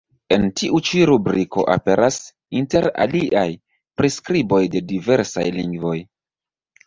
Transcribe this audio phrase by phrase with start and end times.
[0.35, 2.15] En tiu ĉi rubriko aperas,
[2.61, 3.45] inter aliaj,
[4.01, 5.95] priskriboj de diversaj lingvoj.